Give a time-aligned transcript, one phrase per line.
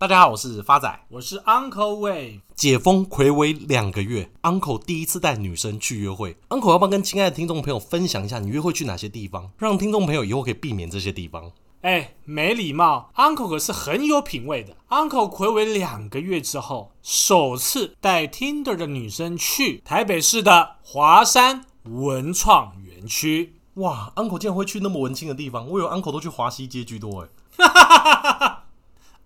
[0.00, 2.40] 大家好，我是发仔，我是 Uncle Wave。
[2.54, 6.38] 解封睽违两个月，Uncle 第一次带女生去约会。
[6.48, 11.52] Uncle 要不要跟亲爱的听众朋友分享一下，你约会去哪些地方，让听众朋友以后可以避免这些地方？
[11.82, 14.74] 哎，没礼貌，Uncle 可是很有品味的。
[14.88, 23.56] Uncle 睽违两个月之后，首次带 Tinder 的女生去台北市的华山文创园区。
[23.74, 28.56] 哇，Uncle 竟然会去那么文青的地方，我以为 Uncle 都去华西街居多哎。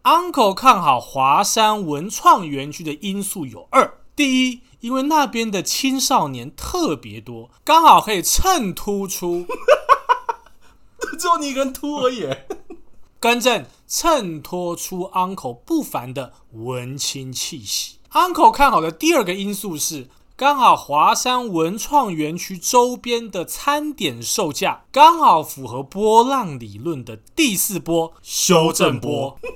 [0.04, 9.46] Uncle 看好华山文创园区的因素有二：第一，因为那边的青少年特别多，刚好可以衬突出，
[11.18, 12.28] 只有你一个人秃而已。
[13.18, 17.96] 更正，衬托出 Uncle 不凡的文青气息。
[18.12, 29.38] Uncle 看好的第二个因素是，刚好华山文创园区周边的餐点售价刚好符合波浪理论的第四波修正波。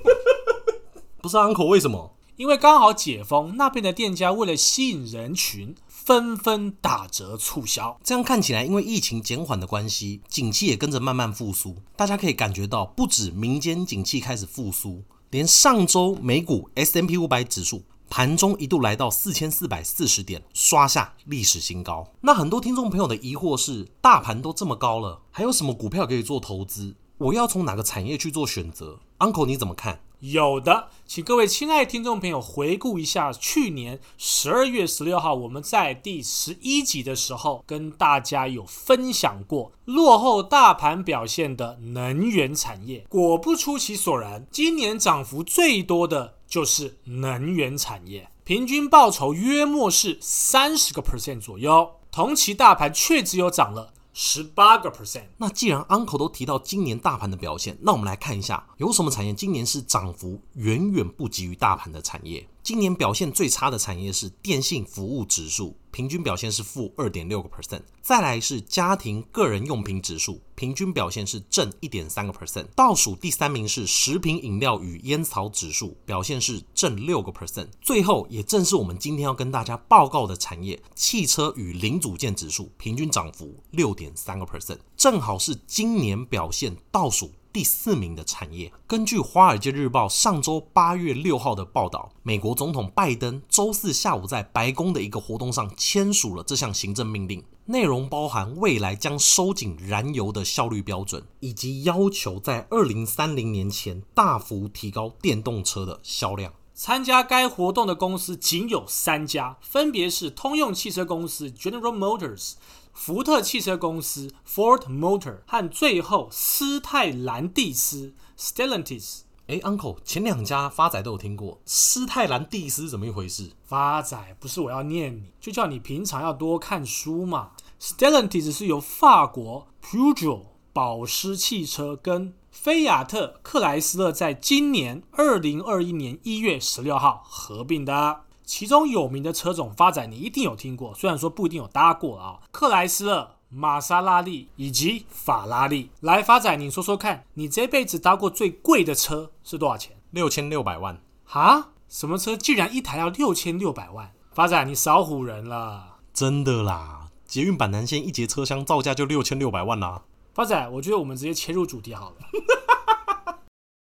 [1.21, 2.15] 不是 Uncle，为什么？
[2.37, 7.99] 因为刚好解封，那边的店家为了吸引人群，纷纷打折促销。
[8.01, 11.75] 这样看起来，因为疫情减缓的关系，景气也跟着慢慢复苏。
[11.97, 22.07] 大家可以感觉到，不止民间景气开始复苏，连上周美股 S&P 五百指数盘中一度来到四千四百四十点，刷下历史新高。
[22.21, 26.95] 那很多听众朋友的疑惑是：大盘都这么高了，还有什么股票可以做投资？
[27.17, 29.99] 我要从哪个产业去做选择？Uncle，你怎么看？
[30.19, 43.05] 有的，请各位亲爱听众朋友回顾一下去年十二月十六号，我们在第十一集的时候跟大家有分享过落后大盘表现的能源产业。
[43.07, 53.93] 果不出其所然，今年涨幅最多的就是能源产业，平均报酬约莫是三十个 percent 左右，同期大盘却只有涨了。
[54.21, 55.23] 十八个 percent。
[55.37, 62.45] 那既然 Uncle 都提到今年大盘的表现，那我们来看一下有什么产业今年是涨幅远远不及于大盘的产业。
[62.61, 67.81] 今年表现最差的产业是电信服务指数，平均表现是负二点六个 percent。
[68.01, 72.65] 再来是家庭个人用品指数，平均表现是正一点三个 percent。
[72.75, 77.67] 倒数第三名是食品饮料与烟草指数，表现是正六个 percent。
[77.81, 87.31] 最后也正是我们今天要跟大家报告的产业，汽车与零组件指数，平均涨幅六点三个 percent，正好是今年表现倒数。
[87.51, 106.53] 第四名的产业，根据《华尔街日报》上周八月六号的报道，美国总统拜登周四下午在白宫的一个活动上签署了这项行政命令，内容包含未来将收紧燃油的效率标准，以及要求在二零三零年前大幅提高电动车的销量。
[106.75, 112.53] 参加该活动的公司仅有三家，分别是通用汽车公司 （General Motors）。
[112.93, 119.21] 福特汽车公司 Ford Motor 和最后斯泰兰蒂斯 Stellantis。
[119.47, 123.51] 哎，Uncle，前两家发仔都有听过，斯泰兰蒂斯是怎么一回事？
[123.65, 127.51] 发仔不是我要念你，就叫你平常要多看书嘛。
[127.81, 138.21] Stellantis 是由法国 Peugeot 保时汽车跟菲亚特克莱斯勒在今年二零二一年一月十六号合并的。
[138.49, 142.39] 其中有名的车种发展，你一定有听过，虽然说不一定有搭过啊。
[142.49, 145.91] 克莱斯勒、玛莎拉蒂以及法拉利。
[145.99, 149.95] 来，发展，你说说看，你这辈子搭过最贵的车是多少钱？
[150.09, 150.99] 六千六百万。
[151.25, 151.69] 哈？
[151.87, 154.11] 什么车竟然一台要六千六百万？
[154.33, 155.97] 发展，你少唬人了。
[156.11, 160.01] 真的啦，捷运板南线一节车厢造价就六千六百万啦。
[160.33, 162.15] 发展，我觉得我们直接切入主题好了。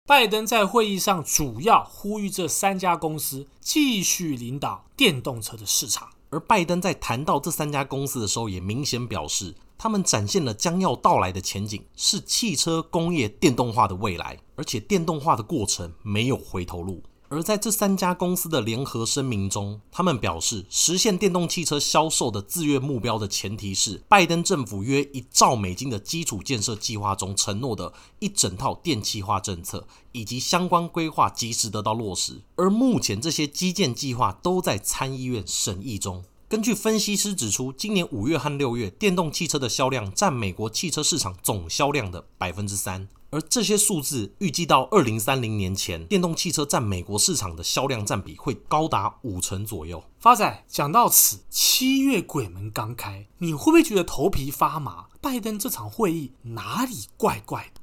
[0.05, 17.01] 拜登在会议上主要呼吁这三家公司继续领导电动车的市场，而拜登在谈到这三家公司的时候，也明显表示，他们展现了将要到来的前景是汽车工业电动化的未来，而且电动化的过程没有回头路。
[17.33, 32.39] 而在这三家公司的联合声明中，他们表示，实现电动汽车销售的自愿目标的前提是，拜登政府约一兆美金的基础建设计划中承诺的一整套电气化政策以及相关规划及时得到落实。
[32.55, 36.23] 而目前这些基建计划都在参议院审议中。
[36.47, 43.07] 根据分析师指出，今年五月和六月，电动汽车的销量占美国汽车市场总销量的百分之三。
[43.33, 50.03] 而这些数字预计到二零三零年前，电动汽车占美国市场的销量占比会高达五成左右。
[50.19, 55.07] 发仔讲到此，七月鬼门刚开，你会不会觉得头皮发麻？
[55.19, 57.81] 拜登这场会议哪里怪怪的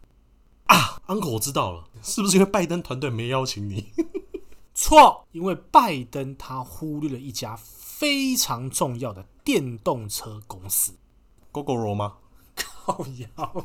[0.67, 3.89] 啊？Uncle，我知道了，是不是因为拜登团队没邀请你？
[4.73, 10.93] 错，因为拜登他忽略了一家非常重要的电动车公司
[11.53, 12.19] ，Gogoro 吗？
[12.55, 13.65] 靠腰。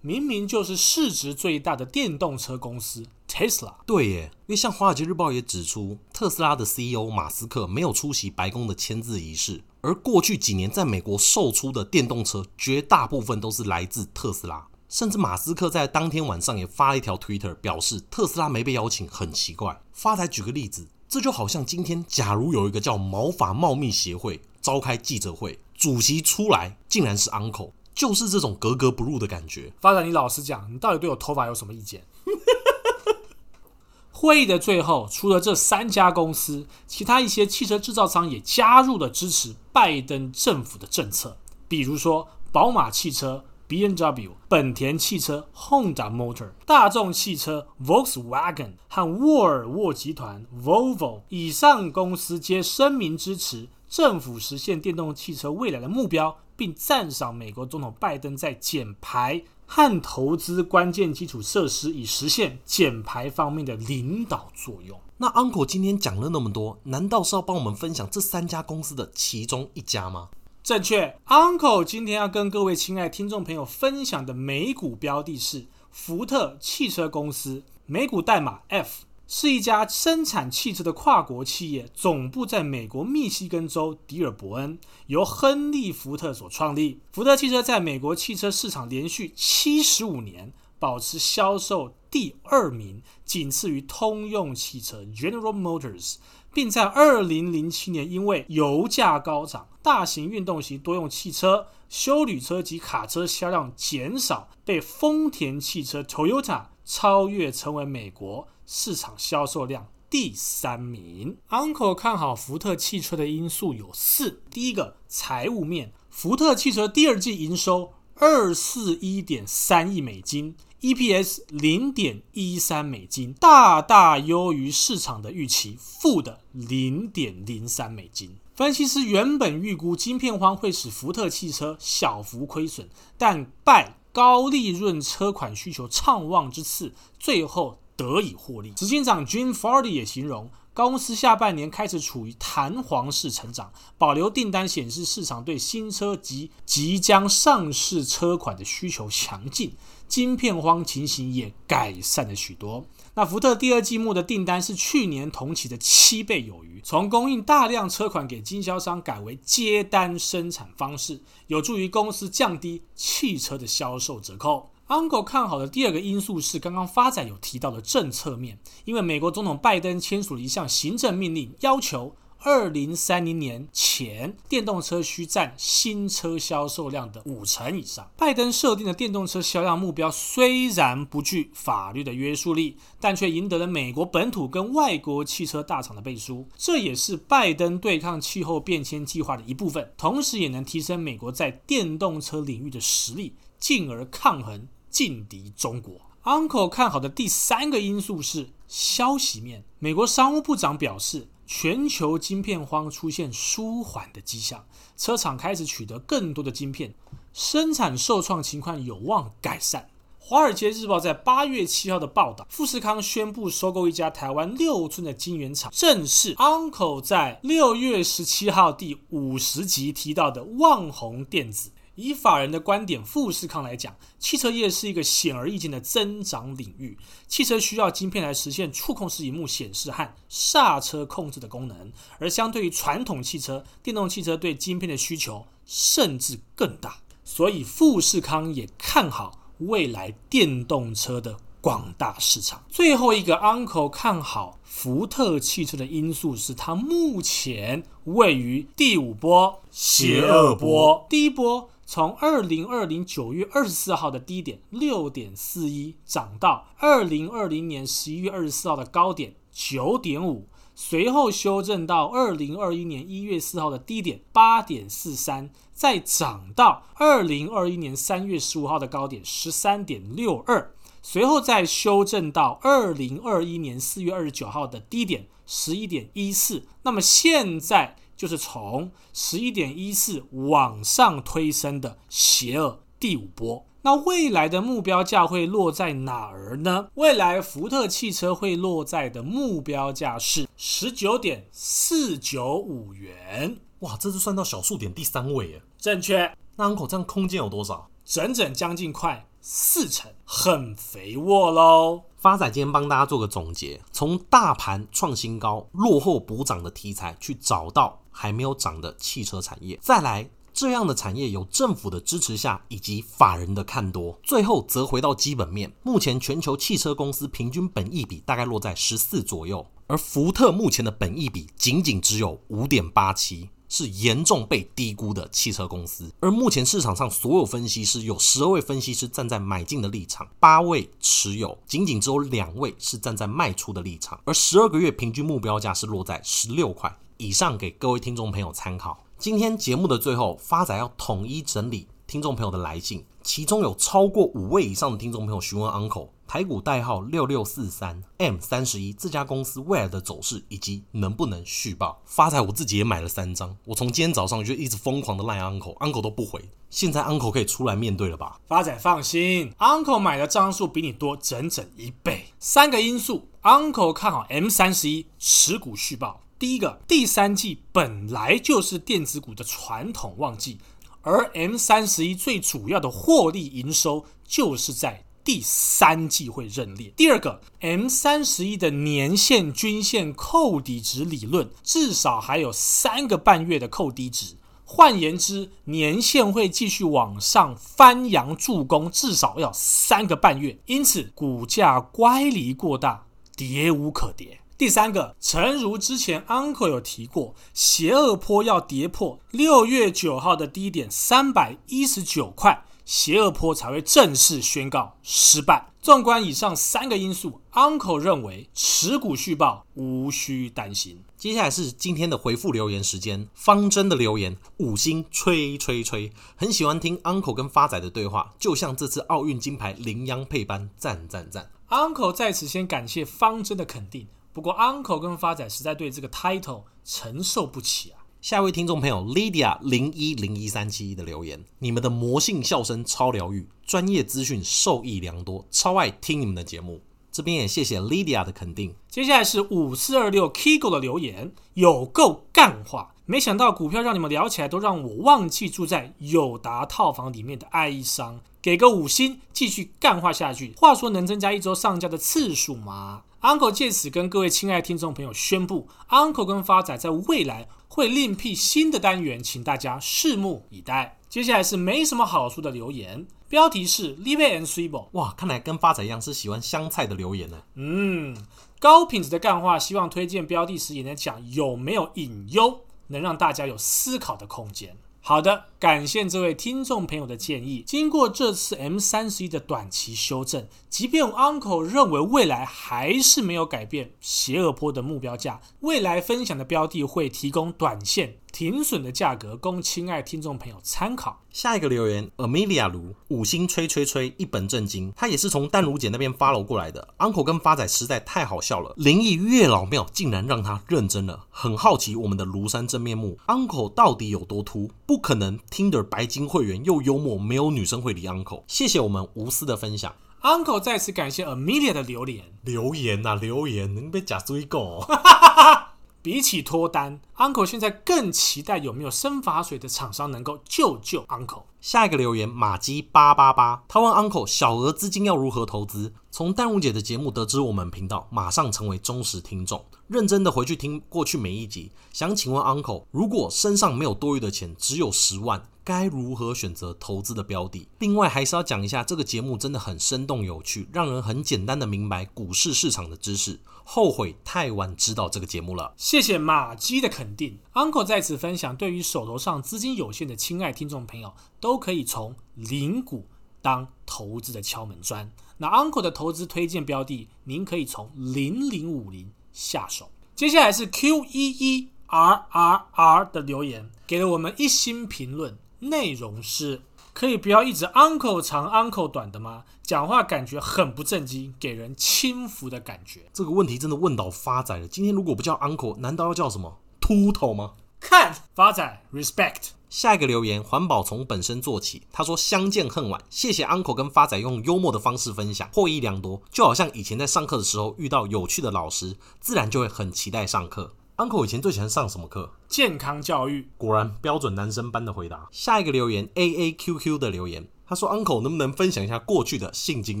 [0.00, 3.74] 明明就是市值最大的电动车公司 Tesla。
[3.84, 14.68] 对耶，因为像《华尔街日报》也指出，特斯拉的 CEO 马斯克没有出席白宫的签字仪式，而过去几年在美国售出的电动车绝大部分都是来自特斯拉。
[14.88, 19.82] 甚至马斯克在当天晚上也发了一条 Twitter，表示特斯拉没被邀请很奇怪。
[19.92, 29.72] 发来举个例子，这就好像今天假如有一个叫毛发茂密协会召开记者会，主席出来竟然是 Uncle，就是这种格格不入的感觉。
[29.80, 32.06] 发展，你老实讲，你到底对我头发有什么意见？
[34.12, 41.36] 会议的最后，除了这三家公司，其他一些汽车制造商也加入了支持拜登政府的政策，
[41.66, 43.44] 比如说宝马汽车。
[43.68, 65.00] BMW、本田汽车、Honda Motor、大众汽车、Volkswagen 和沃尔沃集团 Volvo 以上公司皆声明支持政府实现电动汽车未来的目标，并赞赏美国总统拜登在减排和投资关键基础设施以实现减排方面的领导作用。
[65.18, 70.30] 那 Uncle 今天讲了那么多，难道是要帮我们分享这三家公司的其中一家吗？
[70.64, 84.78] 正确，Uncle 今天要跟各位亲爱听众朋友分享的美股标的是福特汽车公司，美股代码 F，是一家生产汽车的跨国企业，总部在美国密西根州迪尔伯恩，
[85.08, 87.00] 由亨利·福特所创立。
[87.12, 96.16] 福特汽车在美国汽车市场连续七十五年保持销售第二名，仅次于通用汽车 General Motors。
[96.54, 111.38] 并在二零零七年因为油价高涨、大型运动型多用汽车、休旅车及卡车销量减少，被丰田汽车 Toyota 超越，成为美国市场销售量第三名。
[111.48, 120.54] Uncle 看好福特汽车的因素有四：第一个，财务面，福特汽车第二季营收二四一点三亿美金。
[120.82, 128.36] EPS 零点一三美金，大大优于市场的预期，负的零点零三美金。
[128.54, 138.70] 分析师原本预估晶片荒会使福特汽车小幅亏损，但拜高利润车款需求畅旺之赐，最后得以获利。
[138.70, 140.48] 执行长 Jim Fardy 也形容。
[140.72, 149.72] 公司下半年开始处于弹簧式成长，保留订单显示市场对新车及即将上市车款的需求强劲，
[150.06, 152.84] 晶片荒情形也改善了许多。
[153.14, 164.70] 那福特第二季末的订单是去年同期的七倍有余，从供应大量车款给经销商改为接单生产方式，有助于公司降低汽车的销售折扣。
[164.88, 178.10] Uncle 看好的第二个因素是刚刚发展有提到的政策面，因为美国总统拜登签署了一项行政命令，要求二零三零年前电动车需占新车销售量的五成以上。
[178.16, 194.66] 拜登设定的电动车销量目标虽然不具法律的约束力，但却赢得了美国本土跟外国汽车大厂的背书，这也是拜登对抗气候变迁计划的一部分，同时也能提升美国在电动车领域的实力，进而抗衡。
[194.90, 199.64] 劲敌中国，Uncle 看好的第三个因素是消息面。
[199.78, 206.94] 美国商务部长表示，全球晶片荒出现舒缓的迹象，车厂开始取得更多的晶片，
[207.32, 209.88] 生产受创情况有望改善。
[210.30, 221.70] 《华尔街日报》在八月七号的报道，富士康宣布收购一家台湾六寸的晶圆厂，正是 Uncle 在六月十七号第五十集提到的旺宏电子。
[221.98, 226.96] 以法人的观点，富士康来讲，汽车业是一个显而易见的增长领域。
[227.26, 236.98] 汽车需要晶片来实现触控式荧幕显示和刹车控制的功能，而相对于传统汽车，电动汽车对晶片的需求甚至更大。
[237.24, 242.62] 所以，富士康也看好未来电动车的广大市场。
[242.68, 251.68] 最后一个 Uncle 看好福特汽车的因素是，它目前位于第五波邪恶波，第一波。
[251.90, 276.64] 从二零二零九月二十四号的低点六点四一涨到二零二零年十一月二十四号的高点九点五，随后修正到二零二一年一月四号的低点八点四三，再涨到二零二一年三月十五号的高点十三点六二，随后再修正到二零二一年四月二十九号的低点十一点一四。
[276.82, 277.96] 那么现在。
[278.18, 286.88] 就是从十一点一四往上推升的邪恶第五波，那未来的目标价会落在哪儿呢？
[286.94, 293.58] 未来福特汽车会落在的目标价是十九点四九五元。
[293.78, 295.62] 哇，这是算到小数点第三位耶。
[295.78, 296.34] 正确。
[296.56, 297.88] 那 Uncle 这样空间有多少？
[298.04, 302.02] 整整将近快四成，很肥沃喽。
[302.18, 310.28] 发仔今天帮大家做个总结，从大盘创新高、落后补涨的题材去找到还没有涨的汽车产业，再来。
[310.52, 315.72] 这样的产业有政府的支持下，以及法人的看多，最后则回到基本面。
[315.84, 326.10] 目前全球汽车公司平均本益比大概落在十四左右，而福特目前的本益比仅仅只有五点八七，是严重被低估的汽车公司。
[326.20, 334.20] 而目前市场上所有分析师有十二位分析师站在买进的立场，八位持有，仅仅只有两位是站在卖出的立场。
[334.24, 339.04] 而十二个月平均目标价是落在十六块以上，给各位听众朋友参考。
[339.18, 352.02] 今天节目的最后，发仔要统一整理听众朋友的来信，其中有超过五位以上的听众朋友询问 Uncle 台股代号六六四三 M 三十一这家公司未来的走势以及能不能续报。
[352.04, 356.46] 发财我自己也买了三张，我从今天早上就一直疯狂的赖 Uncle，Uncle 都不回。
[356.68, 358.38] 现在 Uncle 可以出来面对了吧？
[358.46, 362.26] 发仔放心，Uncle 买的张数比你多整整一倍。
[362.38, 366.20] 三个因素，Uncle 看好 M 三十一持股续报。
[366.38, 370.58] 第一个，第三季本来就是电子股的传统旺季，
[371.00, 376.90] 而 M 三十一最主要的获利营收就是在第三季会认列。
[376.96, 390.58] 第二个，M 三十一的年线均线扣底值理论至少还有三个半月的扣底值，换言之，年线会继续往上翻扬助攻，至少要三个半月。
[390.64, 393.04] 因此，股价乖离过大，
[393.36, 394.40] 跌无可跌。
[394.56, 405.68] 第三个，诚如之前 Uncle 有提过，邪恶坡要跌破六月九号的低点三百一十九块，邪恶坡才会正式宣告失败。
[405.82, 411.04] 纵观以上三个因素，Uncle 认为持股续报无需担心。
[411.14, 421.50] 接下来是今天的回复留言时间，方针的留言五星吹吹吹，很喜欢听 Uncle 跟发仔的对话，就像这次奥运金牌麟洋配般，赞赞赞。
[421.68, 424.08] Uncle 在此先感谢方针的肯定。
[424.32, 427.97] 不过，Uncle 跟发仔实在对这个 title 承受不起啊！
[428.20, 436.80] 下一位听众朋友 Lydia 零一零一三七一的留言：你们的魔性笑声超疗愈，专业资讯受益良多，超爱听你们的节目。
[437.12, 438.74] 这边也谢谢 Lydia 的肯定。
[438.88, 442.92] 接下来是五四二六 Kigo 的留言，有够干话！
[443.06, 448.20] 没想到股票让你们聊起来都让我忘记住在友达套房里面的哀伤。
[448.42, 450.54] 给个五星，继续干话下去。
[450.56, 460.98] 话说能增加一周上架的次数吗？Uncle 借此跟各位亲爱的听众朋友宣布，Uncle 跟发仔在未来会另辟新的单元，请大家拭目以待。
[461.08, 464.88] 接下来是没什么好处的留言，标题是 Live and Swivel。
[464.92, 467.42] 哇，看来跟发仔一样是喜欢香菜的留言呢。
[467.54, 468.16] 嗯，
[468.58, 474.76] 高品质的干话，希望推荐标题时也能讲有没有隐忧，能让大家有思考的空间。
[475.08, 477.64] 好的，感谢这位听众朋友的建议。
[477.66, 491.22] 经过这次 M 三十一的短期修正，即便 Uncle 认为未来还是没有改变邪恶坡的目标价，未来分享的标的会提供短线停损的价格，供亲爱听众朋友参考。
[491.30, 494.92] 下一个留言，Amelia 卢五星吹吹吹，一本正经。
[494.96, 496.88] 他也是从淡如姐那边 follow 过来的。
[496.98, 501.26] Uncle 跟发仔实在太好笑了，灵异月老庙竟然让他认真了。
[501.30, 504.70] 很好奇我们的庐山真面目，Uncle 到底有多秃？
[504.86, 508.44] 不可能，Tinder 白金会员又幽默，没有女生会理 Uncle。
[508.46, 512.24] 谢谢我们无私的分享，Uncle 再次感谢 Amelia 的留言。
[512.42, 514.84] 留言呐、啊，留言，能被假追狗。
[516.00, 521.42] 比起脱单，Uncle 现在更期待有没有生发水的厂商能够救救 Uncle。
[521.60, 525.92] 下一个留言马基八八八，他问 Uncle 小额资金要如何投资？
[526.10, 531.72] 从淡如姐的节目得知我们频道，马上成为忠实听众，认真的回去听过去每一集。
[531.92, 537.66] 想请问 Uncle，如果身上没有多余的钱，只有十万，该如何选择投资的标的？
[537.78, 543.40] 另外还是要讲一下，这个节目真的很生动有趣，让人很简单的明白股市市场的知识。
[543.64, 545.74] 后悔太晚知道这个节目了。
[545.76, 553.06] 谢谢马基的肯定，Uncle 在此分享，对于手头上资金有限的亲爱听众朋友，都可以从零股
[553.42, 555.10] 当投资的敲门砖。
[555.36, 559.90] 那 Uncle 的投资推荐标的，您可以从零零五零下手。
[560.14, 566.62] 接下来是 Q 一一 R R R 的留言，给了我们一星评论，内容是。
[566.94, 569.44] 可以不要一直 uncle 长 uncle 短的吗？
[569.62, 573.02] 讲话感觉很不正经，给人轻浮的感觉。
[573.12, 574.66] 这个问题真的问到发仔了。
[574.66, 577.52] 今天如果不叫 uncle，难道要叫什么秃头吗？
[577.78, 579.50] 看发仔 respect。
[579.70, 581.82] 下一个留言，环保从本身做起。
[581.92, 586.22] 他说相见恨晚，谢谢 uncle 跟发仔用幽默的方式分享，获益良多。
[586.30, 590.74] 就好像以前在上课的时候遇到有趣的老师，自然就会很期待上课。
[590.96, 592.32] Uncle 以前最喜欢上什么课？
[592.48, 593.48] 健康教育。
[593.56, 595.28] 果然标准男生般的回答。
[595.30, 600.00] 下一个留言，A A Q Q 的留言，他说：“Uncle 能不能分享一下过去的性经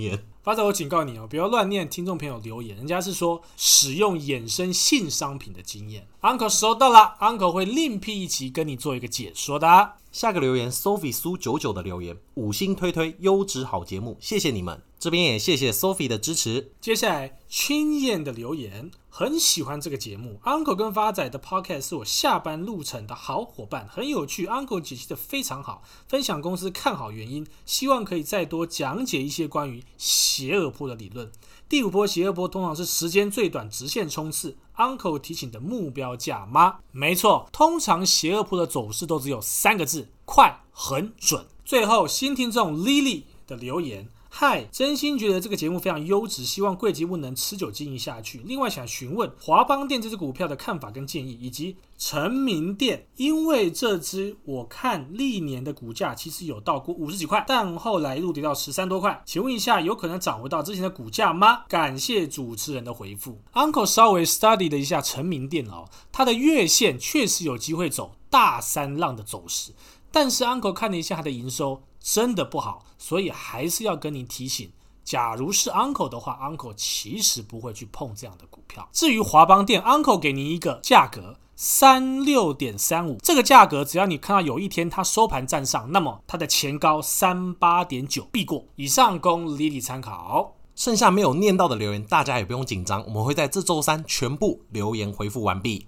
[0.00, 6.06] 验？”发仔，我警告你哦，不要乱念听众朋友留言，人家是说使用衍生性商品的经验。
[6.22, 9.96] Uncle 收到了，Uncle 会另辟一期跟你做一个解说的。
[10.10, 14.80] 下个留言，Sophie 苏九九的留言，五星推推，优质好节目，谢谢你们。
[14.98, 16.72] 这边也谢谢 Sophie 的支持。
[16.80, 31.32] 接下来青燕的留言，很喜欢这个节目，Uncle 跟发仔的 Podcast 是我下班路程的好伙伴，很有趣，Uncle 解析的非常好，分享公司看好原因，希望可以再多讲解一些关于邪恶波的理论。
[31.68, 34.56] 第五波邪恶波通常是时间最短，直线冲刺。
[34.76, 36.76] Uncle 提醒的目标价吗？
[36.92, 41.44] 没错，通常邪恶波的走势都只有三个字：快、很、准。
[41.64, 44.08] 最后新听众 Lily 的留言。
[44.30, 48.40] 嗨，真心觉得这个节目非常优质，希望贵节目能持久经营下去。
[48.44, 59.20] 另外想询问华邦电这支股票的看法跟建议，以及成名电，因为这支我看历年的股价其实有到过五十几块，但后来一路跌到十三多块。
[59.24, 61.64] 请问一下，有可能涨回到之前的股价吗？
[61.66, 63.40] 感谢主持人的回复。
[63.54, 69.72] Uncle 稍微 study 了一下成名电哦，它的月线确实有机会走大三浪的走势，
[70.10, 71.82] 但是 Uncle 看了一下它的营收。
[72.00, 74.70] 真的不好，所以还是要跟您提醒，
[75.04, 78.88] 假如是 Uncle 的话，Uncle 其实不会去碰这样的股票。
[78.92, 88.66] 至于华邦电，Uncle 给您一个价格三六点三五，这个价格只要你看到有一天它收盘站上，那么它的前高三八点九必过。
[88.76, 90.54] 以上供 Lily 参考。
[90.76, 95.87] 剩下没有念到的留言，大家也不用紧张，我们会在这周三全部留言回复完毕。